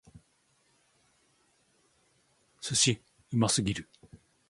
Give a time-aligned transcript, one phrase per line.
[2.59, 2.99] 寿司！
[3.31, 3.87] うますぎる！